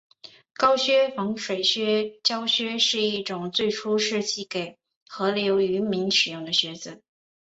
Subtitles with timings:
[0.55, 1.61] 高筒防水
[2.23, 7.03] 胶靴是一种最初设计给河流渔民使用的靴子。